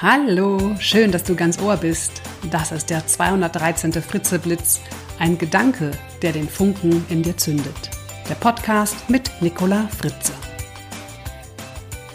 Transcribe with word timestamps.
Hallo, 0.00 0.76
schön, 0.78 1.10
dass 1.10 1.24
du 1.24 1.34
ganz 1.34 1.60
Ohr 1.60 1.76
bist. 1.76 2.22
Das 2.52 2.70
ist 2.70 2.88
der 2.88 3.04
213. 3.04 3.92
Fritzeblitz, 3.94 4.80
ein 5.18 5.38
Gedanke, 5.38 5.90
der 6.22 6.30
den 6.30 6.48
Funken 6.48 7.04
in 7.08 7.24
dir 7.24 7.36
zündet. 7.36 7.90
Der 8.28 8.36
Podcast 8.36 9.10
mit 9.10 9.28
Nicola 9.40 9.88
Fritze. 9.88 10.34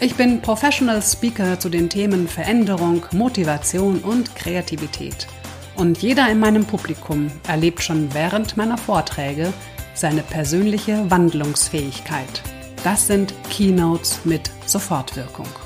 Ich 0.00 0.14
bin 0.14 0.40
Professional 0.40 1.02
Speaker 1.02 1.60
zu 1.60 1.68
den 1.68 1.90
Themen 1.90 2.26
Veränderung, 2.26 3.04
Motivation 3.12 3.98
und 3.98 4.34
Kreativität. 4.34 5.26
Und 5.76 5.98
jeder 5.98 6.30
in 6.30 6.40
meinem 6.40 6.64
Publikum 6.64 7.30
erlebt 7.46 7.82
schon 7.82 8.14
während 8.14 8.56
meiner 8.56 8.78
Vorträge 8.78 9.52
seine 9.92 10.22
persönliche 10.22 11.10
Wandlungsfähigkeit. 11.10 12.42
Das 12.82 13.08
sind 13.08 13.34
Keynotes 13.50 14.24
mit 14.24 14.50
Sofortwirkung. 14.64 15.63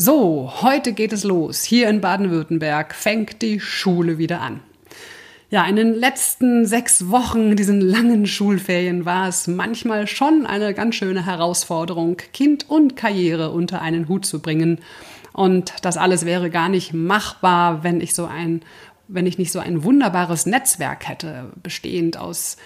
So, 0.00 0.52
heute 0.62 0.92
geht 0.92 1.12
es 1.12 1.24
los. 1.24 1.64
Hier 1.64 1.88
in 1.88 2.00
Baden-Württemberg 2.00 2.94
fängt 2.94 3.42
die 3.42 3.58
Schule 3.58 4.16
wieder 4.16 4.40
an. 4.40 4.60
Ja, 5.50 5.64
in 5.66 5.74
den 5.74 5.92
letzten 5.92 6.66
sechs 6.66 7.10
Wochen, 7.10 7.56
diesen 7.56 7.80
langen 7.80 8.28
Schulferien, 8.28 9.06
war 9.06 9.26
es 9.26 9.48
manchmal 9.48 10.06
schon 10.06 10.46
eine 10.46 10.72
ganz 10.72 10.94
schöne 10.94 11.26
Herausforderung, 11.26 12.16
Kind 12.32 12.70
und 12.70 12.94
Karriere 12.94 13.50
unter 13.50 13.82
einen 13.82 14.06
Hut 14.06 14.24
zu 14.24 14.40
bringen. 14.40 14.78
Und 15.32 15.72
das 15.82 15.96
alles 15.96 16.24
wäre 16.24 16.48
gar 16.48 16.68
nicht 16.68 16.94
machbar, 16.94 17.82
wenn 17.82 18.00
ich 18.00 18.14
so 18.14 18.26
ein, 18.26 18.62
wenn 19.08 19.26
ich 19.26 19.36
nicht 19.36 19.50
so 19.50 19.58
ein 19.58 19.82
wunderbares 19.82 20.46
Netzwerk 20.46 21.08
hätte, 21.08 21.46
bestehend 21.60 22.18
aus 22.18 22.56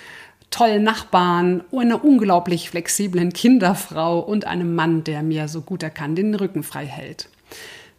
tollen 0.53 0.85
Nachbarn, 0.85 1.65
einer 1.73 2.05
unglaublich 2.05 2.71
flexiblen 2.71 3.33
Kinderfrau 3.33 4.21
und 4.21 4.47
einem 4.47 4.77
Mann, 4.77 5.03
der 5.03 5.25
mir 5.25 5.49
so 5.49 5.63
gut 5.63 5.83
er 5.83 5.91
kann 5.91 6.15
den 6.15 6.35
Rücken 6.37 6.63
frei 6.63 6.87
hält. 6.87 7.29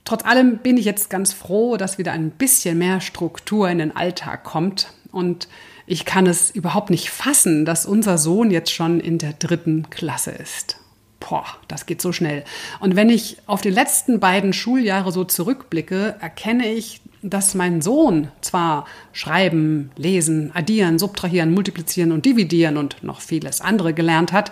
Trotz 0.05 0.23
allem 0.23 0.59
bin 0.59 0.77
ich 0.77 0.85
jetzt 0.85 1.09
ganz 1.09 1.33
froh, 1.33 1.77
dass 1.77 1.97
wieder 1.97 2.13
ein 2.13 2.31
bisschen 2.31 2.77
mehr 2.77 3.01
Struktur 3.01 3.69
in 3.69 3.79
den 3.79 3.95
Alltag 3.95 4.43
kommt 4.43 4.93
und 5.11 5.47
ich 5.85 6.05
kann 6.05 6.27
es 6.27 6.49
überhaupt 6.49 6.89
nicht 6.89 7.09
fassen, 7.09 7.65
dass 7.65 7.85
unser 7.85 8.17
Sohn 8.17 8.51
jetzt 8.51 8.71
schon 8.71 8.99
in 8.99 9.17
der 9.17 9.33
dritten 9.33 9.89
Klasse 9.89 10.31
ist. 10.31 10.77
Boah, 11.19 11.45
das 11.67 11.85
geht 11.85 12.01
so 12.01 12.11
schnell. 12.11 12.43
Und 12.79 12.95
wenn 12.95 13.09
ich 13.09 13.38
auf 13.45 13.61
die 13.61 13.69
letzten 13.69 14.19
beiden 14.19 14.53
Schuljahre 14.53 15.11
so 15.11 15.23
zurückblicke, 15.23 16.15
erkenne 16.19 16.67
ich, 16.67 17.01
dass 17.23 17.55
mein 17.55 17.81
Sohn 17.81 18.27
zwar 18.41 18.85
schreiben, 19.13 19.91
lesen, 19.95 20.52
addieren, 20.53 20.99
subtrahieren, 20.99 21.53
multiplizieren 21.53 22.11
und 22.11 22.25
dividieren 22.25 22.77
und 22.77 23.02
noch 23.02 23.21
vieles 23.21 23.61
andere 23.61 23.93
gelernt 23.93 24.33
hat, 24.33 24.52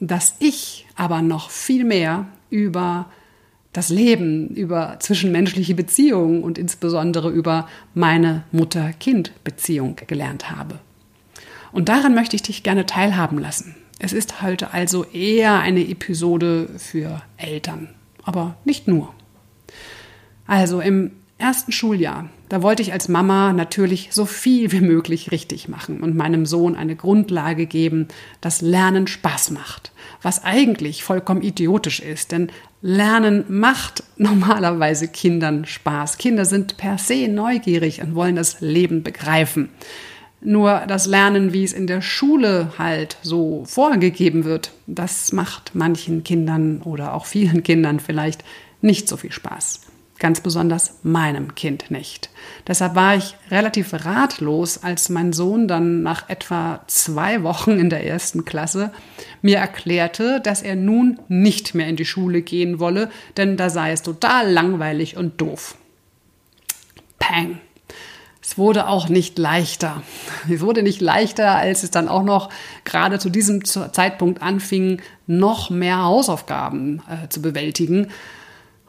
dass 0.00 0.34
ich 0.40 0.86
aber 0.96 1.22
noch 1.22 1.50
viel 1.50 1.84
mehr 1.84 2.26
über 2.50 3.06
das 3.72 3.88
Leben, 3.88 4.48
über 4.48 4.96
zwischenmenschliche 4.98 5.74
Beziehungen 5.74 6.42
und 6.42 6.58
insbesondere 6.58 7.30
über 7.30 7.68
meine 7.94 8.42
Mutter-Kind-Beziehung 8.50 9.96
gelernt 10.08 10.50
habe. 10.50 10.80
Und 11.70 11.88
daran 11.88 12.14
möchte 12.16 12.34
ich 12.34 12.42
dich 12.42 12.64
gerne 12.64 12.86
teilhaben 12.86 13.38
lassen. 13.38 13.76
Es 14.00 14.12
ist 14.12 14.42
heute 14.42 14.72
also 14.72 15.04
eher 15.04 15.60
eine 15.60 15.86
Episode 15.88 16.68
für 16.78 17.22
Eltern, 17.36 17.90
aber 18.24 18.56
nicht 18.64 18.88
nur. 18.88 19.14
Also 20.46 20.80
im 20.80 21.12
ersten 21.40 21.72
Schuljahr, 21.72 22.28
da 22.48 22.62
wollte 22.62 22.82
ich 22.82 22.92
als 22.92 23.08
Mama 23.08 23.52
natürlich 23.52 24.08
so 24.12 24.26
viel 24.26 24.72
wie 24.72 24.80
möglich 24.80 25.30
richtig 25.30 25.68
machen 25.68 26.00
und 26.00 26.16
meinem 26.16 26.46
Sohn 26.46 26.76
eine 26.76 26.96
Grundlage 26.96 27.66
geben, 27.66 28.08
dass 28.40 28.60
Lernen 28.60 29.06
Spaß 29.06 29.50
macht. 29.50 29.92
Was 30.22 30.44
eigentlich 30.44 31.02
vollkommen 31.04 31.42
idiotisch 31.42 32.00
ist, 32.00 32.32
denn 32.32 32.50
Lernen 32.82 33.44
macht 33.48 34.02
normalerweise 34.16 35.08
Kindern 35.08 35.64
Spaß. 35.64 36.18
Kinder 36.18 36.44
sind 36.44 36.76
per 36.76 36.98
se 36.98 37.28
neugierig 37.28 38.02
und 38.02 38.14
wollen 38.14 38.36
das 38.36 38.60
Leben 38.60 39.02
begreifen. 39.02 39.68
Nur 40.42 40.84
das 40.88 41.06
Lernen, 41.06 41.52
wie 41.52 41.64
es 41.64 41.72
in 41.72 41.86
der 41.86 42.00
Schule 42.00 42.72
halt 42.78 43.18
so 43.22 43.64
vorgegeben 43.66 44.44
wird, 44.44 44.72
das 44.86 45.32
macht 45.32 45.74
manchen 45.74 46.24
Kindern 46.24 46.80
oder 46.82 47.14
auch 47.14 47.26
vielen 47.26 47.62
Kindern 47.62 48.00
vielleicht 48.00 48.42
nicht 48.80 49.06
so 49.08 49.18
viel 49.18 49.32
Spaß 49.32 49.89
ganz 50.20 50.40
besonders 50.40 50.98
meinem 51.02 51.56
Kind 51.56 51.90
nicht. 51.90 52.30
Deshalb 52.68 52.94
war 52.94 53.16
ich 53.16 53.34
relativ 53.50 53.92
ratlos, 53.92 54.84
als 54.84 55.08
mein 55.08 55.32
Sohn 55.32 55.66
dann 55.66 56.02
nach 56.02 56.28
etwa 56.28 56.80
zwei 56.86 57.42
Wochen 57.42 57.72
in 57.72 57.90
der 57.90 58.06
ersten 58.06 58.44
Klasse 58.44 58.92
mir 59.42 59.58
erklärte, 59.58 60.40
dass 60.40 60.62
er 60.62 60.76
nun 60.76 61.18
nicht 61.28 61.74
mehr 61.74 61.88
in 61.88 61.96
die 61.96 62.04
Schule 62.04 62.42
gehen 62.42 62.78
wolle, 62.78 63.10
denn 63.36 63.56
da 63.56 63.70
sei 63.70 63.90
es 63.92 64.02
total 64.02 64.50
langweilig 64.50 65.16
und 65.16 65.40
doof. 65.40 65.74
Pang. 67.18 67.58
Es 68.42 68.58
wurde 68.58 68.88
auch 68.88 69.08
nicht 69.08 69.38
leichter. 69.38 70.02
Es 70.52 70.60
wurde 70.60 70.82
nicht 70.82 71.00
leichter, 71.00 71.54
als 71.56 71.82
es 71.82 71.90
dann 71.90 72.08
auch 72.08 72.24
noch 72.24 72.50
gerade 72.84 73.18
zu 73.18 73.30
diesem 73.30 73.64
Zeitpunkt 73.64 74.42
anfing, 74.42 75.00
noch 75.26 75.70
mehr 75.70 76.02
Hausaufgaben 76.02 77.02
äh, 77.08 77.28
zu 77.28 77.42
bewältigen. 77.42 78.08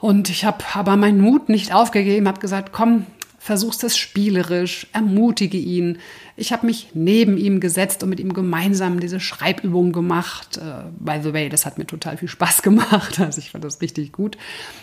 Und 0.02 0.32
ich 0.32 0.46
habe 0.46 0.66
aber 0.74 0.98
meinen 0.98 1.22
Mut 1.22 1.48
nicht 1.48 1.76
aufgegeben, 1.76 2.28
habe 2.28 2.40
gesagt, 2.40 2.74
komm, 2.74 3.06
versuchst 3.38 3.84
es 3.84 3.98
spielerisch, 3.98 4.88
ermutige 4.94 5.60
ihn. 5.60 6.00
Ich 6.36 6.52
habe 6.52 6.66
mich 6.66 6.90
neben 6.96 7.38
ihm 7.38 7.60
gesetzt 7.60 8.02
und 8.02 8.10
mit 8.10 8.20
ihm 8.20 8.34
gemeinsam 8.34 9.00
diese 9.00 9.20
Schreibübung 9.20 9.92
gemacht. 9.92 10.60
Uh, 10.60 10.90
by 11.00 11.20
the 11.22 11.34
way, 11.34 11.50
das 11.50 11.68
hat 11.68 11.78
mir 11.78 11.86
total 11.86 12.18
viel 12.18 12.30
Spaß 12.30 12.62
gemacht. 12.64 13.20
Also 13.20 13.38
ich 13.38 13.52
fand 13.52 13.64
das 13.64 13.80
richtig 13.80 14.12
gut. 14.12 14.40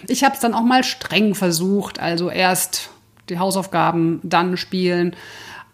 Ich 0.06 0.23
habe 0.23 0.37
es 0.37 0.41
dann 0.41 0.55
auch 0.55 0.62
mal 0.62 0.84
streng 0.84 1.35
versucht. 1.35 1.99
Also 1.99 2.31
erst 2.31 2.91
die 3.29 3.41
Hausaufgaben, 3.41 4.21
dann 4.23 4.56
spielen. 4.56 5.17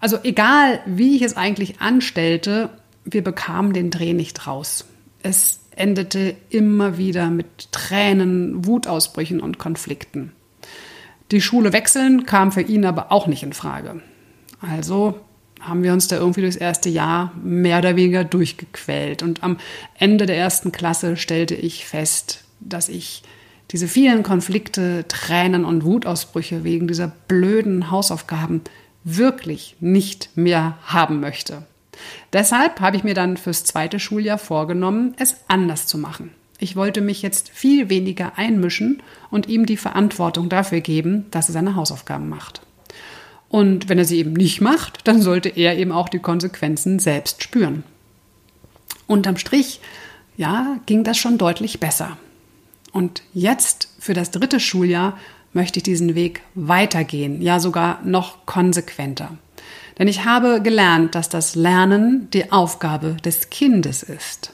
Also 0.01 0.19
egal, 0.23 0.81
wie 0.87 1.17
ich 1.17 1.23
es 1.23 1.37
eigentlich 1.37 1.83
anstellte, 1.83 2.71
wir 3.05 3.23
bekamen 3.23 3.75
den 3.75 3.91
Dreh 3.91 4.15
nicht 4.15 4.47
raus. 4.47 4.87
Es 5.23 5.61
endete 5.77 6.37
immer 6.51 6.99
wieder 6.99 7.31
mit 7.31 7.73
Tränen, 7.73 8.67
Wutausbrüchen 8.67 9.41
und 9.41 9.59
Konflikten. 9.59 10.33
Die 11.31 11.41
Schule 11.41 11.73
wechseln 11.73 12.27
kam 12.27 12.53
für 12.53 12.61
ihn 12.61 12.85
aber 12.85 13.11
auch 13.11 13.27
nicht 13.27 13.43
in 13.43 13.53
Frage. 13.53 14.01
Also 14.61 15.19
haben 15.61 15.83
wir 15.83 15.93
uns 15.93 16.09
da 16.09 16.17
irgendwie 16.17 16.43
durchs 16.43 16.57
erste 16.57 16.89
Jahr 16.89 17.33
mehr 17.43 17.79
oder 17.79 17.97
weniger 17.97 18.25
durchgequält. 18.25 19.23
Und 19.23 19.43
am 19.43 19.57
Ende 19.99 20.27
der 20.27 20.37
ersten 20.37 20.73
Klasse 20.73 21.17
stellte 21.17 21.55
ich 21.55 21.87
fest, 21.87 22.45
dass 22.61 22.89
ich 22.89 23.23
diese 23.71 23.89
vielen 23.89 24.23
Konflikte, 24.23 25.07
Tränen 25.09 25.65
und 25.65 25.85
Wutausbrüche 25.85 26.65
wegen 26.65 26.87
dieser 26.87 27.09
blöden 27.09 27.91
Hausaufgaben 27.91 28.61
wirklich 29.05 29.77
nicht 29.81 30.31
mehr 30.37 30.79
haben 30.85 31.21
möchte. 31.21 31.63
Deshalb 32.33 32.81
habe 32.81 32.97
ich 32.97 33.05
mir 33.05 33.15
dann 33.15 33.37
fürs 33.37 33.65
zweite 33.65 34.01
Schuljahr 34.01 34.39
vorgenommen, 34.39 35.15
es 35.19 35.37
anders 35.49 35.87
zu 35.87 35.99
machen. 35.99 36.31
Ich 36.59 36.77
wollte 36.77 37.01
mich 37.01 37.23
jetzt 37.23 37.51
viel 37.51 37.89
weniger 37.91 38.39
einmischen 38.39 39.03
und 39.31 39.49
ihm 39.49 39.67
die 39.67 39.77
Verantwortung 39.77 40.49
dafür 40.49 40.81
geben, 40.81 41.27
dass 41.31 41.49
er 41.49 41.53
seine 41.53 41.77
Hausaufgaben 41.77 42.29
macht. 42.29 42.63
Und 43.49 43.89
wenn 43.89 43.99
er 43.99 44.05
sie 44.05 44.19
eben 44.19 44.33
nicht 44.33 44.61
macht, 44.61 45.07
dann 45.07 45.21
sollte 45.21 45.49
er 45.49 45.77
eben 45.77 45.93
auch 45.93 46.09
die 46.09 46.19
Konsequenzen 46.19 46.99
selbst 46.99 47.43
spüren. 47.43 47.85
Unterm 49.07 49.37
Strich, 49.37 49.81
ja, 50.37 50.79
ging 50.87 51.05
das 51.05 51.19
schon 51.19 51.39
deutlich 51.39 51.81
besser. 51.81 52.17
Und 52.93 53.23
jetzt 53.33 53.89
für 53.99 54.15
das 54.15 54.31
dritte 54.31 54.61
Schuljahr 54.61 55.19
möchte 55.53 55.79
ich 55.79 55.83
diesen 55.83 56.15
Weg 56.15 56.43
weitergehen, 56.55 57.43
ja 57.43 57.61
sogar 57.61 58.01
noch 58.05 58.47
konsequenter. 58.47 59.37
Denn 59.99 60.09
ich 60.09 60.25
habe 60.25 60.61
gelernt, 60.61 61.15
dass 61.15 61.29
das 61.29 61.55
Lernen 61.55 62.29
die 62.33 62.51
Aufgabe 62.51 63.17
des 63.25 63.51
Kindes 63.51 64.03
ist. 64.03 64.53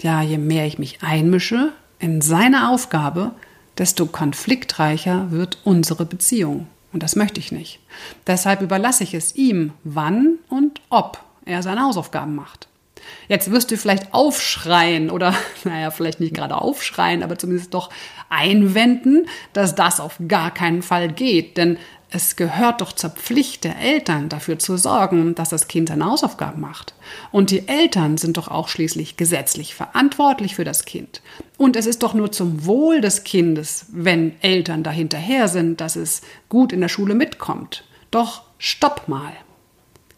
Ja, 0.00 0.20
je 0.20 0.38
mehr 0.38 0.66
ich 0.66 0.78
mich 0.78 1.02
einmische 1.02 1.72
in 2.00 2.20
seine 2.20 2.70
Aufgabe, 2.70 3.32
desto 3.78 4.06
konfliktreicher 4.06 5.30
wird 5.30 5.58
unsere 5.64 6.04
Beziehung. 6.04 6.66
Und 6.92 7.02
das 7.02 7.16
möchte 7.16 7.40
ich 7.40 7.52
nicht. 7.52 7.78
Deshalb 8.26 8.60
überlasse 8.60 9.04
ich 9.04 9.14
es 9.14 9.34
ihm, 9.36 9.72
wann 9.84 10.38
und 10.48 10.80
ob 10.90 11.22
er 11.44 11.62
seine 11.62 11.82
Hausaufgaben 11.82 12.34
macht. 12.34 12.68
Jetzt 13.28 13.50
wirst 13.50 13.70
du 13.70 13.76
vielleicht 13.76 14.12
aufschreien 14.12 15.10
oder, 15.10 15.34
naja, 15.64 15.90
vielleicht 15.90 16.20
nicht 16.20 16.34
gerade 16.34 16.56
aufschreien, 16.56 17.22
aber 17.22 17.38
zumindest 17.38 17.74
doch 17.74 17.90
einwenden, 18.28 19.26
dass 19.52 19.74
das 19.74 20.00
auf 20.00 20.16
gar 20.28 20.52
keinen 20.52 20.82
Fall 20.82 21.10
geht. 21.12 21.56
Denn 21.56 21.78
es 22.14 22.36
gehört 22.36 22.82
doch 22.82 22.92
zur 22.92 23.10
Pflicht 23.10 23.64
der 23.64 23.78
Eltern, 23.78 24.28
dafür 24.28 24.58
zu 24.58 24.76
sorgen, 24.76 25.34
dass 25.34 25.48
das 25.48 25.66
Kind 25.66 25.88
seine 25.88 26.04
Hausaufgaben 26.04 26.60
macht. 26.60 26.94
Und 27.30 27.50
die 27.50 27.66
Eltern 27.68 28.18
sind 28.18 28.36
doch 28.36 28.48
auch 28.48 28.68
schließlich 28.68 29.16
gesetzlich 29.16 29.74
verantwortlich 29.74 30.54
für 30.54 30.64
das 30.64 30.84
Kind. 30.84 31.22
Und 31.56 31.74
es 31.74 31.86
ist 31.86 32.02
doch 32.02 32.12
nur 32.12 32.30
zum 32.30 32.66
Wohl 32.66 33.00
des 33.00 33.24
Kindes, 33.24 33.86
wenn 33.90 34.34
Eltern 34.42 34.82
dahinterher 34.82 35.48
sind, 35.48 35.80
dass 35.80 35.96
es 35.96 36.20
gut 36.50 36.72
in 36.72 36.82
der 36.82 36.88
Schule 36.88 37.14
mitkommt. 37.14 37.84
Doch 38.10 38.42
stopp 38.58 39.08
mal. 39.08 39.32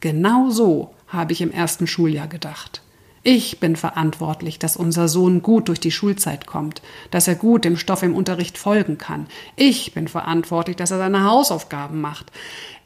Genau 0.01 0.51
so 0.51 0.95
habe 1.07 1.33
ich 1.33 1.41
im 1.41 1.53
ersten 1.53 1.87
Schuljahr 1.87 2.27
gedacht. 2.27 2.83
Ich 3.27 3.59
bin 3.59 3.75
verantwortlich, 3.75 4.59
dass 4.59 4.77
unser 4.77 5.09
Sohn 5.09 5.41
gut 5.41 5.69
durch 5.69 5.81
die 5.81 5.91
Schulzeit 5.91 6.47
kommt, 6.47 6.83
dass 7.11 7.27
er 7.27 7.35
gut 7.35 7.65
dem 7.65 7.79
Stoff 7.79 8.03
im 8.03 8.15
Unterricht 8.15 8.59
folgen 8.59 8.99
kann. 8.99 9.29
Ich 9.57 9.95
bin 9.95 10.09
verantwortlich, 10.09 10.77
dass 10.77 10.91
er 10.91 10.99
seine 10.99 11.25
Hausaufgaben 11.25 12.03
macht. 12.03 12.31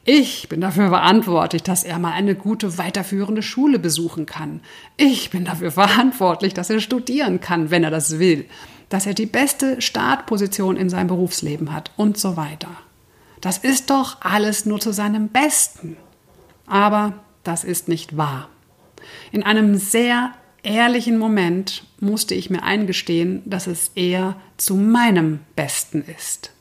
Ich 0.05 0.47
bin 0.47 0.61
dafür 0.61 0.87
verantwortlich, 0.87 1.61
dass 1.61 1.83
er 1.83 1.99
mal 1.99 2.13
eine 2.13 2.35
gute 2.35 2.77
weiterführende 2.77 3.41
Schule 3.41 3.79
besuchen 3.79 4.25
kann. 4.25 4.61
Ich 4.95 5.29
bin 5.29 5.43
dafür 5.43 5.71
verantwortlich, 5.71 6.53
dass 6.53 6.69
er 6.69 6.79
studieren 6.79 7.41
kann, 7.41 7.69
wenn 7.69 7.83
er 7.83 7.91
das 7.91 8.17
will, 8.17 8.45
dass 8.87 9.05
er 9.05 9.13
die 9.13 9.25
beste 9.25 9.81
Startposition 9.81 10.77
in 10.77 10.89
seinem 10.89 11.07
Berufsleben 11.07 11.73
hat 11.73 11.91
und 11.97 12.17
so 12.17 12.37
weiter. 12.37 12.71
Das 13.41 13.57
ist 13.57 13.89
doch 13.89 14.21
alles 14.21 14.65
nur 14.65 14.79
zu 14.79 14.93
seinem 14.93 15.27
Besten. 15.27 15.97
Aber 16.65 17.15
das 17.43 17.65
ist 17.65 17.89
nicht 17.89 18.15
wahr. 18.15 18.47
In 19.31 19.43
einem 19.43 19.77
sehr 19.77 20.33
ehrlichen 20.63 21.17
Moment 21.17 21.83
musste 21.99 22.35
ich 22.35 22.49
mir 22.49 22.63
eingestehen, 22.63 23.41
dass 23.45 23.67
es 23.67 23.91
eher 23.95 24.35
zu 24.57 24.75
meinem 24.75 25.39
Besten 25.55 26.03
ist. 26.17 26.51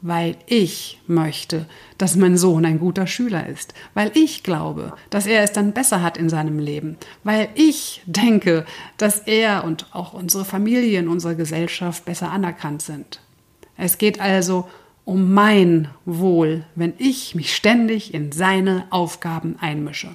Weil 0.00 0.36
ich 0.46 1.00
möchte, 1.06 1.66
dass 1.96 2.14
mein 2.14 2.36
Sohn 2.36 2.66
ein 2.66 2.78
guter 2.78 3.06
Schüler 3.06 3.46
ist. 3.46 3.72
Weil 3.94 4.10
ich 4.14 4.42
glaube, 4.42 4.92
dass 5.08 5.26
er 5.26 5.42
es 5.42 5.52
dann 5.52 5.72
besser 5.72 6.02
hat 6.02 6.18
in 6.18 6.28
seinem 6.28 6.58
Leben. 6.58 6.98
Weil 7.22 7.48
ich 7.54 8.02
denke, 8.04 8.66
dass 8.98 9.20
er 9.20 9.64
und 9.64 9.86
auch 9.92 10.12
unsere 10.12 10.44
Familie 10.44 10.98
in 10.98 11.08
unserer 11.08 11.34
Gesellschaft 11.34 12.04
besser 12.04 12.30
anerkannt 12.30 12.82
sind. 12.82 13.20
Es 13.78 13.96
geht 13.96 14.20
also 14.20 14.68
um 15.06 15.32
mein 15.32 15.88
Wohl, 16.04 16.64
wenn 16.74 16.94
ich 16.98 17.34
mich 17.34 17.54
ständig 17.54 18.12
in 18.12 18.30
seine 18.30 18.86
Aufgaben 18.90 19.56
einmische. 19.58 20.14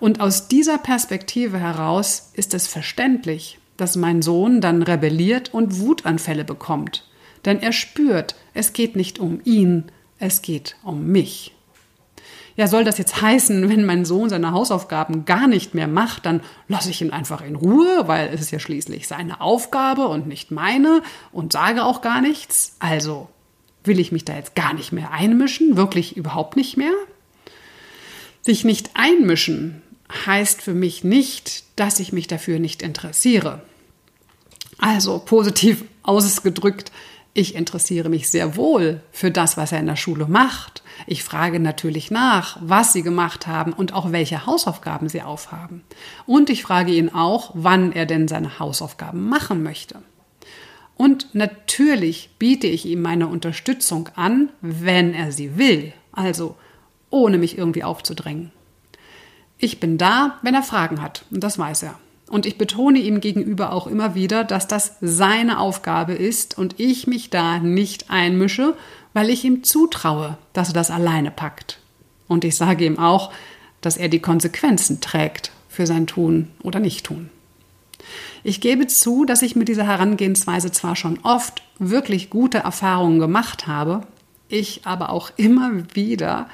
Und 0.00 0.20
aus 0.20 0.48
dieser 0.48 0.78
Perspektive 0.78 1.58
heraus 1.58 2.32
ist 2.34 2.54
es 2.54 2.66
verständlich, 2.66 3.58
dass 3.76 3.96
mein 3.96 4.22
Sohn 4.22 4.60
dann 4.60 4.82
rebelliert 4.82 5.52
und 5.52 5.78
Wutanfälle 5.78 6.44
bekommt. 6.44 7.06
Denn 7.44 7.60
er 7.60 7.72
spürt, 7.72 8.34
es 8.54 8.72
geht 8.72 8.96
nicht 8.96 9.18
um 9.18 9.40
ihn, 9.44 9.84
es 10.18 10.42
geht 10.42 10.76
um 10.82 11.06
mich. 11.06 11.54
Ja, 12.56 12.66
soll 12.66 12.84
das 12.84 12.98
jetzt 12.98 13.20
heißen, 13.22 13.68
wenn 13.70 13.84
mein 13.84 14.04
Sohn 14.06 14.30
seine 14.30 14.52
Hausaufgaben 14.52 15.26
gar 15.26 15.46
nicht 15.46 15.74
mehr 15.74 15.88
macht, 15.88 16.26
dann 16.26 16.40
lasse 16.66 16.90
ich 16.90 17.02
ihn 17.02 17.10
einfach 17.10 17.42
in 17.42 17.56
Ruhe, 17.56 18.04
weil 18.06 18.30
es 18.32 18.40
ist 18.40 18.50
ja 18.50 18.58
schließlich 18.58 19.06
seine 19.06 19.40
Aufgabe 19.40 20.08
und 20.08 20.26
nicht 20.26 20.50
meine 20.50 21.02
und 21.32 21.52
sage 21.52 21.84
auch 21.84 22.00
gar 22.00 22.22
nichts? 22.22 22.76
Also, 22.78 23.28
will 23.84 23.98
ich 23.98 24.12
mich 24.12 24.24
da 24.24 24.34
jetzt 24.34 24.54
gar 24.54 24.74
nicht 24.74 24.92
mehr 24.92 25.10
einmischen? 25.10 25.76
Wirklich 25.76 26.16
überhaupt 26.16 26.56
nicht 26.56 26.76
mehr? 26.76 26.92
Sich 28.42 28.64
nicht 28.64 28.90
einmischen 28.94 29.82
heißt 30.26 30.62
für 30.62 30.74
mich 30.74 31.04
nicht, 31.04 31.64
dass 31.76 32.00
ich 32.00 32.12
mich 32.12 32.26
dafür 32.26 32.58
nicht 32.58 32.82
interessiere. 32.82 33.62
Also 34.78 35.18
positiv 35.18 35.84
ausgedrückt, 36.02 36.90
ich 37.32 37.54
interessiere 37.54 38.08
mich 38.08 38.28
sehr 38.28 38.56
wohl 38.56 39.02
für 39.12 39.30
das, 39.30 39.56
was 39.56 39.70
er 39.70 39.78
in 39.78 39.86
der 39.86 39.96
Schule 39.96 40.26
macht. 40.26 40.82
Ich 41.06 41.22
frage 41.22 41.60
natürlich 41.60 42.10
nach, 42.10 42.58
was 42.60 42.92
sie 42.92 43.02
gemacht 43.02 43.46
haben 43.46 43.72
und 43.72 43.94
auch 43.94 44.10
welche 44.10 44.46
Hausaufgaben 44.46 45.08
sie 45.08 45.22
aufhaben. 45.22 45.82
Und 46.26 46.50
ich 46.50 46.62
frage 46.62 46.92
ihn 46.92 47.08
auch, 47.08 47.52
wann 47.54 47.92
er 47.92 48.06
denn 48.06 48.26
seine 48.26 48.58
Hausaufgaben 48.58 49.28
machen 49.28 49.62
möchte. 49.62 50.02
Und 50.96 51.34
natürlich 51.34 52.30
biete 52.38 52.66
ich 52.66 52.84
ihm 52.84 53.00
meine 53.00 53.28
Unterstützung 53.28 54.08
an, 54.16 54.50
wenn 54.60 55.14
er 55.14 55.30
sie 55.32 55.56
will, 55.56 55.92
also 56.12 56.56
ohne 57.10 57.38
mich 57.38 57.56
irgendwie 57.56 57.84
aufzudrängen. 57.84 58.52
Ich 59.62 59.78
bin 59.78 59.98
da, 59.98 60.38
wenn 60.40 60.54
er 60.54 60.62
Fragen 60.62 61.02
hat, 61.02 61.24
und 61.30 61.44
das 61.44 61.58
weiß 61.58 61.82
er. 61.82 61.98
Und 62.30 62.46
ich 62.46 62.56
betone 62.56 62.98
ihm 62.98 63.20
gegenüber 63.20 63.72
auch 63.72 63.86
immer 63.86 64.14
wieder, 64.14 64.42
dass 64.42 64.66
das 64.66 64.96
seine 65.02 65.58
Aufgabe 65.58 66.14
ist 66.14 66.56
und 66.56 66.80
ich 66.80 67.06
mich 67.06 67.28
da 67.28 67.58
nicht 67.58 68.08
einmische, 68.08 68.74
weil 69.12 69.28
ich 69.28 69.44
ihm 69.44 69.62
zutraue, 69.62 70.38
dass 70.54 70.68
er 70.68 70.74
das 70.74 70.90
alleine 70.90 71.30
packt. 71.30 71.78
Und 72.26 72.44
ich 72.44 72.56
sage 72.56 72.86
ihm 72.86 72.98
auch, 72.98 73.32
dass 73.82 73.98
er 73.98 74.08
die 74.08 74.20
Konsequenzen 74.20 75.00
trägt 75.00 75.50
für 75.68 75.86
sein 75.86 76.06
Tun 76.06 76.48
oder 76.62 76.80
Nicht-Tun. 76.80 77.28
Ich 78.42 78.62
gebe 78.62 78.86
zu, 78.86 79.26
dass 79.26 79.42
ich 79.42 79.56
mit 79.56 79.68
dieser 79.68 79.86
Herangehensweise 79.86 80.72
zwar 80.72 80.96
schon 80.96 81.18
oft 81.22 81.62
wirklich 81.78 82.30
gute 82.30 82.58
Erfahrungen 82.58 83.18
gemacht 83.18 83.66
habe, 83.66 84.06
ich 84.48 84.82
aber 84.84 85.10
auch 85.10 85.32
immer 85.36 85.70
wieder 85.94 86.48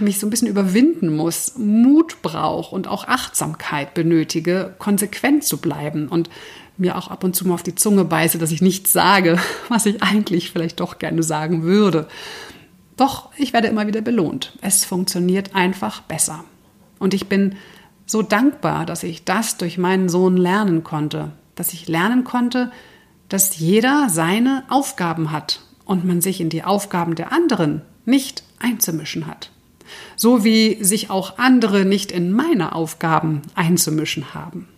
mich 0.00 0.18
so 0.18 0.26
ein 0.26 0.30
bisschen 0.30 0.48
überwinden 0.48 1.14
muss, 1.14 1.56
Mut 1.56 2.22
brauche 2.22 2.74
und 2.74 2.88
auch 2.88 3.06
Achtsamkeit 3.06 3.94
benötige, 3.94 4.74
konsequent 4.78 5.44
zu 5.44 5.58
bleiben 5.58 6.08
und 6.08 6.30
mir 6.76 6.96
auch 6.98 7.08
ab 7.08 7.22
und 7.24 7.36
zu 7.36 7.46
mal 7.46 7.54
auf 7.54 7.62
die 7.62 7.74
Zunge 7.74 8.04
beiße, 8.04 8.38
dass 8.38 8.50
ich 8.50 8.62
nichts 8.62 8.92
sage, 8.92 9.38
was 9.68 9.86
ich 9.86 10.02
eigentlich 10.02 10.50
vielleicht 10.50 10.80
doch 10.80 10.98
gerne 10.98 11.22
sagen 11.22 11.62
würde. 11.62 12.08
Doch 12.96 13.30
ich 13.36 13.52
werde 13.52 13.68
immer 13.68 13.86
wieder 13.86 14.00
belohnt. 14.00 14.56
Es 14.60 14.84
funktioniert 14.84 15.54
einfach 15.54 16.02
besser. 16.02 16.44
Und 16.98 17.14
ich 17.14 17.28
bin 17.28 17.56
so 18.06 18.22
dankbar, 18.22 18.86
dass 18.86 19.02
ich 19.02 19.24
das 19.24 19.56
durch 19.56 19.78
meinen 19.78 20.08
Sohn 20.08 20.36
lernen 20.36 20.84
konnte, 20.84 21.32
dass 21.54 21.72
ich 21.72 21.88
lernen 21.88 22.24
konnte, 22.24 22.70
dass 23.28 23.56
jeder 23.56 24.08
seine 24.10 24.64
Aufgaben 24.68 25.32
hat 25.32 25.60
und 25.84 26.04
man 26.04 26.20
sich 26.20 26.40
in 26.40 26.50
die 26.50 26.64
Aufgaben 26.64 27.14
der 27.14 27.32
anderen 27.32 27.82
nicht 28.04 28.42
einzumischen 28.58 29.26
hat. 29.26 29.50
So 30.16 30.44
wie 30.44 30.82
sich 30.82 31.10
auch 31.10 31.38
andere 31.38 31.84
nicht 31.84 32.10
in 32.12 32.32
meine 32.32 32.74
Aufgaben 32.74 33.42
einzumischen 33.54 34.34
haben. 34.34 34.68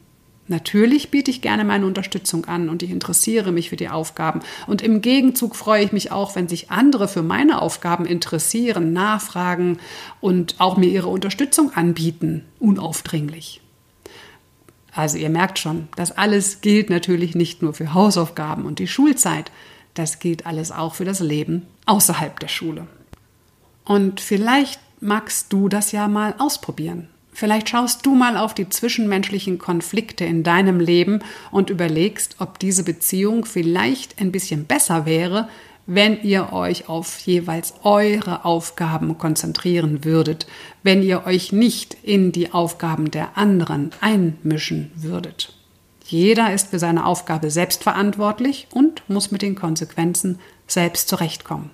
Natürlich 0.49 1.11
biete 1.11 1.31
ich 1.31 1.43
gerne 1.43 1.65
meine 1.65 1.87
Unterstützung 1.87 2.45
an 2.45 2.69
und 2.69 2.83
ich 2.83 2.91
interessiere 2.91 3.51
mich 3.51 3.71
für 3.71 3.77
die 3.77 3.89
Aufgaben. 3.89 4.41
Und 4.69 4.81
im 4.81 5.01
Gegenzug 5.01 5.57
freue 5.57 5.85
ich 5.85 5.93
mich 5.93 6.13
auch, 6.13 6.37
wenn 6.37 6.47
sich 6.47 6.71
andere 6.71 7.09
für 7.09 7.23
meine 7.23 7.61
Aufgaben 7.61 8.07
interessieren, 8.07 8.93
nachfragen 8.93 9.79
und 10.21 10.55
auch 10.59 10.77
mir 10.77 10.87
ihre 10.87 11.09
Unterstützung 11.09 11.73
anbieten, 11.75 12.45
unaufdringlich. 12.61 13.61
Also 14.93 15.19
ihr 15.19 15.31
merkt 15.31 15.59
schon, 15.59 15.89
das 15.97 16.13
alles 16.13 16.61
gilt 16.61 16.91
natürlich 16.91 17.35
nicht 17.35 17.61
nur 17.61 17.75
für 17.75 17.93
Hausaufgaben 17.93 18.65
und 18.65 18.79
die 18.79 18.87
Schulzeit, 18.87 19.51
das 19.95 20.21
gilt 20.21 20.47
alles 20.47 20.71
auch 20.71 20.95
für 20.95 21.05
das 21.05 21.21
Leben 21.21 21.63
außerhalb 21.87 22.39
der 22.39 22.49
Schule. 22.49 22.87
Und 23.87 24.21
vielleicht 24.21 24.81
magst 25.01 25.53
du 25.53 25.69
das 25.71 25.93
ja 25.93 26.09
mal 26.09 26.35
ausprobieren. 26.39 27.09
Vielleicht 27.33 27.69
schaust 27.69 28.05
du 28.07 28.15
mal 28.15 28.37
auf 28.37 28.55
die 28.55 28.69
zwischenmenschlichen 28.69 29.59
Konflikte 29.59 30.25
in 30.25 30.43
deinem 30.43 30.81
Leben 30.81 31.21
und 31.51 31.71
überlegst, 31.71 32.37
ob 32.39 32.59
diese 32.59 32.83
Beziehung 32.83 33.45
vielleicht 33.45 34.21
ein 34.21 34.33
bisschen 34.33 34.65
besser 34.65 35.07
wäre, 35.07 35.49
wenn 35.87 36.21
ihr 36.23 36.53
euch 36.53 36.89
auf 36.89 37.19
jeweils 37.21 37.75
eure 37.83 38.45
Aufgaben 38.45 39.19
konzentrieren 39.19 40.05
würdet, 40.05 40.47
wenn 40.83 41.03
ihr 41.03 41.27
euch 41.27 41.53
nicht 41.53 41.97
in 42.03 42.33
die 42.33 42.53
Aufgaben 42.53 43.11
der 43.11 43.37
anderen 43.37 43.91
einmischen 44.01 44.91
würdet. 44.97 45.53
Jeder 46.07 46.53
ist 46.53 46.71
für 46.71 46.79
seine 46.79 47.05
Aufgabe 47.05 47.51
selbst 47.51 47.83
verantwortlich 47.83 48.67
und 48.73 49.03
muss 49.09 49.31
mit 49.31 49.43
den 49.43 49.55
Konsequenzen 49.55 50.39
selbst 50.67 51.09
zurechtkommen. 51.09 51.71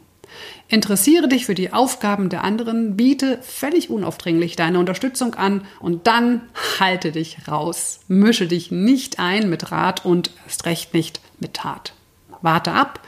Interessiere 0.68 1.28
dich 1.28 1.46
für 1.46 1.54
die 1.54 1.72
Aufgaben 1.72 2.28
der 2.28 2.44
anderen, 2.44 2.96
biete 2.96 3.38
völlig 3.42 3.90
unaufdringlich 3.90 4.56
deine 4.56 4.78
Unterstützung 4.78 5.34
an 5.34 5.66
und 5.80 6.06
dann 6.06 6.42
halte 6.78 7.12
dich 7.12 7.48
raus. 7.48 8.00
Mische 8.08 8.46
dich 8.46 8.70
nicht 8.70 9.18
ein 9.18 9.50
mit 9.50 9.70
Rat 9.70 10.04
und 10.04 10.30
erst 10.46 10.64
recht 10.66 10.94
nicht 10.94 11.20
mit 11.40 11.54
Tat. 11.54 11.92
Warte 12.40 12.72
ab, 12.72 13.00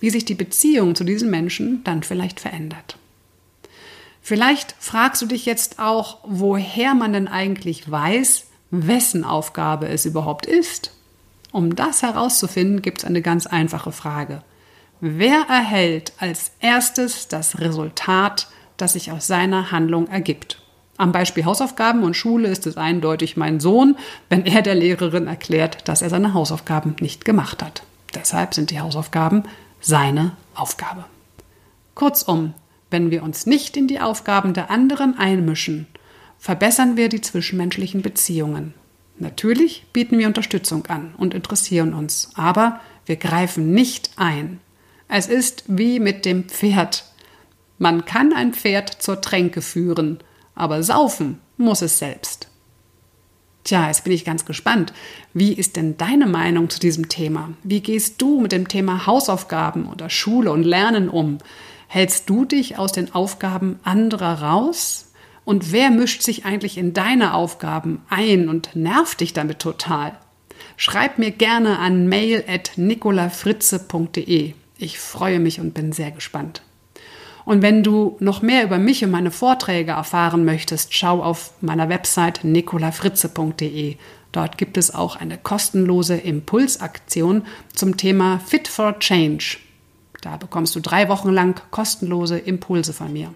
wie 0.00 0.10
sich 0.10 0.24
die 0.24 0.34
Beziehung 0.34 0.94
zu 0.94 1.04
diesen 1.04 1.30
Menschen 1.30 1.82
dann 1.84 2.02
vielleicht 2.02 2.40
verändert. 2.40 2.98
Vielleicht 4.20 4.74
fragst 4.78 5.22
du 5.22 5.26
dich 5.26 5.46
jetzt 5.46 5.78
auch, 5.78 6.18
woher 6.24 6.94
man 6.94 7.12
denn 7.12 7.28
eigentlich 7.28 7.90
weiß, 7.90 8.46
wessen 8.70 9.24
Aufgabe 9.24 9.88
es 9.88 10.04
überhaupt 10.04 10.46
ist. 10.46 10.90
Um 11.52 11.76
das 11.76 12.02
herauszufinden, 12.02 12.82
gibt 12.82 12.98
es 12.98 13.04
eine 13.04 13.22
ganz 13.22 13.46
einfache 13.46 13.92
Frage. 13.92 14.42
Wer 15.00 15.46
erhält 15.48 16.14
als 16.18 16.52
erstes 16.60 17.28
das 17.28 17.60
Resultat, 17.60 18.48
das 18.78 18.94
sich 18.94 19.12
aus 19.12 19.26
seiner 19.26 19.70
Handlung 19.70 20.08
ergibt? 20.08 20.62
Am 20.96 21.12
Beispiel 21.12 21.44
Hausaufgaben 21.44 22.02
und 22.02 22.16
Schule 22.16 22.48
ist 22.48 22.66
es 22.66 22.78
eindeutig 22.78 23.36
mein 23.36 23.60
Sohn, 23.60 23.96
wenn 24.30 24.46
er 24.46 24.62
der 24.62 24.74
Lehrerin 24.74 25.26
erklärt, 25.26 25.86
dass 25.88 26.00
er 26.00 26.08
seine 26.08 26.32
Hausaufgaben 26.32 26.96
nicht 27.00 27.26
gemacht 27.26 27.62
hat. 27.62 27.82
Deshalb 28.14 28.54
sind 28.54 28.70
die 28.70 28.80
Hausaufgaben 28.80 29.42
seine 29.82 30.32
Aufgabe. 30.54 31.04
Kurzum, 31.94 32.54
wenn 32.90 33.10
wir 33.10 33.22
uns 33.22 33.44
nicht 33.44 33.76
in 33.76 33.88
die 33.88 34.00
Aufgaben 34.00 34.54
der 34.54 34.70
anderen 34.70 35.18
einmischen, 35.18 35.86
verbessern 36.38 36.96
wir 36.96 37.10
die 37.10 37.20
zwischenmenschlichen 37.20 38.00
Beziehungen. 38.00 38.72
Natürlich 39.18 39.84
bieten 39.92 40.18
wir 40.18 40.26
Unterstützung 40.26 40.86
an 40.86 41.14
und 41.18 41.34
interessieren 41.34 41.92
uns, 41.92 42.30
aber 42.34 42.80
wir 43.04 43.16
greifen 43.16 43.72
nicht 43.72 44.10
ein. 44.16 44.60
Es 45.08 45.28
ist 45.28 45.64
wie 45.68 46.00
mit 46.00 46.24
dem 46.24 46.44
Pferd. 46.44 47.04
Man 47.78 48.04
kann 48.04 48.32
ein 48.32 48.54
Pferd 48.54 48.90
zur 49.02 49.20
Tränke 49.20 49.62
führen, 49.62 50.18
aber 50.54 50.82
saufen 50.82 51.40
muss 51.56 51.82
es 51.82 51.98
selbst. 51.98 52.48
Tja, 53.64 53.88
jetzt 53.88 54.04
bin 54.04 54.12
ich 54.12 54.24
ganz 54.24 54.44
gespannt. 54.44 54.92
Wie 55.34 55.52
ist 55.52 55.76
denn 55.76 55.96
deine 55.96 56.26
Meinung 56.26 56.70
zu 56.70 56.78
diesem 56.78 57.08
Thema? 57.08 57.50
Wie 57.64 57.80
gehst 57.80 58.22
du 58.22 58.40
mit 58.40 58.52
dem 58.52 58.68
Thema 58.68 59.06
Hausaufgaben 59.06 59.88
oder 59.88 60.08
Schule 60.08 60.52
und 60.52 60.62
Lernen 60.62 61.08
um? 61.08 61.38
Hältst 61.88 62.30
du 62.30 62.44
dich 62.44 62.78
aus 62.78 62.92
den 62.92 63.14
Aufgaben 63.14 63.80
anderer 63.82 64.42
raus? 64.42 65.12
Und 65.44 65.72
wer 65.72 65.90
mischt 65.90 66.22
sich 66.22 66.44
eigentlich 66.44 66.78
in 66.78 66.92
deine 66.92 67.34
Aufgaben 67.34 68.02
ein 68.08 68.48
und 68.48 68.74
nervt 68.74 69.20
dich 69.20 69.32
damit 69.32 69.58
total? 69.58 70.16
Schreib 70.76 71.18
mir 71.18 71.30
gerne 71.30 71.78
an 71.78 72.08
mail 72.08 72.44
at 72.46 72.72
nicolafritze.de. 72.76 74.54
Ich 74.78 74.98
freue 74.98 75.40
mich 75.40 75.60
und 75.60 75.74
bin 75.74 75.92
sehr 75.92 76.10
gespannt. 76.10 76.62
Und 77.46 77.62
wenn 77.62 77.82
du 77.84 78.16
noch 78.18 78.42
mehr 78.42 78.64
über 78.64 78.78
mich 78.78 79.04
und 79.04 79.12
meine 79.12 79.30
Vorträge 79.30 79.92
erfahren 79.92 80.44
möchtest, 80.44 80.92
schau 80.94 81.22
auf 81.22 81.52
meiner 81.60 81.88
Website 81.88 82.42
nicolafritze.de. 82.42 83.96
Dort 84.32 84.58
gibt 84.58 84.76
es 84.76 84.92
auch 84.92 85.16
eine 85.16 85.38
kostenlose 85.38 86.16
Impulsaktion 86.16 87.46
zum 87.72 87.96
Thema 87.96 88.40
Fit 88.44 88.66
for 88.66 88.98
Change. 88.98 89.58
Da 90.22 90.36
bekommst 90.36 90.74
du 90.74 90.80
drei 90.80 91.08
Wochen 91.08 91.30
lang 91.30 91.60
kostenlose 91.70 92.36
Impulse 92.36 92.92
von 92.92 93.12
mir. 93.12 93.32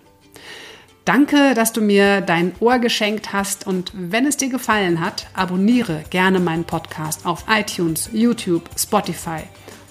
Danke, 1.04 1.54
dass 1.54 1.72
du 1.72 1.80
mir 1.80 2.20
dein 2.20 2.52
Ohr 2.60 2.80
geschenkt 2.80 3.32
hast 3.32 3.66
und 3.66 3.92
wenn 3.94 4.26
es 4.26 4.36
dir 4.36 4.48
gefallen 4.48 5.00
hat, 5.00 5.28
abonniere 5.34 6.04
gerne 6.10 6.40
meinen 6.40 6.64
Podcast 6.64 7.24
auf 7.24 7.44
iTunes, 7.48 8.10
YouTube, 8.12 8.68
Spotify 8.76 9.44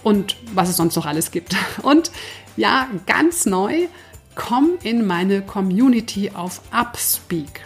und 0.03 0.36
was 0.53 0.70
es 0.70 0.77
sonst 0.77 0.96
noch 0.96 1.06
alles 1.06 1.32
gibt. 1.32 1.56
Und 1.82 2.12
ja, 2.58 2.88
ganz 3.06 3.46
neu, 3.46 3.88
komm 4.36 4.72
in 4.84 5.06
meine 5.06 5.41
Community 5.41 6.32
auf 6.34 6.62
Upspeak. 6.72 7.62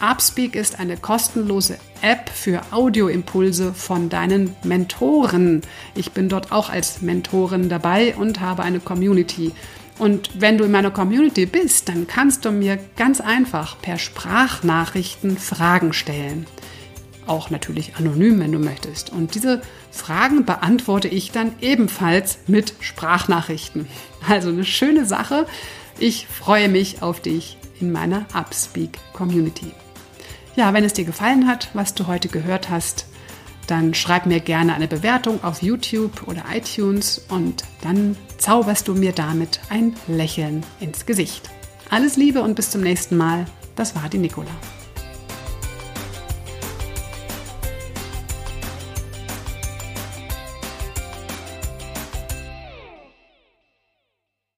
Upspeak 0.00 0.54
ist 0.54 0.78
eine 0.78 0.96
kostenlose 0.96 1.78
App 2.02 2.30
für 2.30 2.62
Audioimpulse 2.70 3.74
von 3.74 4.08
deinen 4.08 4.54
Mentoren. 4.62 5.62
Ich 5.94 6.12
bin 6.12 6.28
dort 6.28 6.52
auch 6.52 6.70
als 6.70 7.02
Mentorin 7.02 7.68
dabei 7.68 8.14
und 8.14 8.40
habe 8.40 8.62
eine 8.62 8.78
Community. 8.80 9.52
Und 9.98 10.30
wenn 10.40 10.56
du 10.56 10.64
in 10.64 10.70
meiner 10.70 10.92
Community 10.92 11.46
bist, 11.46 11.88
dann 11.88 12.06
kannst 12.06 12.44
du 12.44 12.52
mir 12.52 12.78
ganz 12.96 13.20
einfach 13.20 13.80
per 13.82 13.98
Sprachnachrichten 13.98 15.36
Fragen 15.36 15.92
stellen. 15.92 16.46
Auch 17.28 17.50
natürlich 17.50 17.94
anonym, 17.96 18.40
wenn 18.40 18.50
du 18.52 18.58
möchtest. 18.58 19.12
Und 19.12 19.34
diese 19.34 19.62
Fragen 19.90 20.44
beantworte 20.44 21.08
ich 21.08 21.30
dann 21.30 21.52
ebenfalls 21.60 22.38
mit 22.46 22.74
Sprachnachrichten. 22.80 23.86
Also 24.28 24.48
eine 24.48 24.64
schöne 24.64 25.04
Sache. 25.04 25.46
Ich 25.98 26.26
freue 26.26 26.68
mich 26.68 27.02
auf 27.02 27.20
dich 27.20 27.56
in 27.80 27.92
meiner 27.92 28.26
Upspeak 28.34 28.98
Community. 29.12 29.72
Ja, 30.56 30.74
wenn 30.74 30.82
es 30.82 30.92
dir 30.92 31.04
gefallen 31.04 31.46
hat, 31.46 31.68
was 31.74 31.94
du 31.94 32.08
heute 32.08 32.28
gehört 32.28 32.70
hast, 32.70 33.06
dann 33.68 33.94
schreib 33.94 34.26
mir 34.26 34.40
gerne 34.40 34.74
eine 34.74 34.88
Bewertung 34.88 35.44
auf 35.44 35.62
YouTube 35.62 36.26
oder 36.26 36.44
iTunes 36.52 37.24
und 37.28 37.62
dann 37.82 38.16
zauberst 38.38 38.88
du 38.88 38.94
mir 38.94 39.12
damit 39.12 39.60
ein 39.68 39.94
Lächeln 40.08 40.64
ins 40.80 41.06
Gesicht. 41.06 41.50
Alles 41.90 42.16
Liebe 42.16 42.42
und 42.42 42.54
bis 42.54 42.70
zum 42.70 42.80
nächsten 42.80 43.16
Mal. 43.16 43.44
Das 43.76 43.94
war 43.94 44.08
die 44.08 44.18
Nicola. 44.18 44.50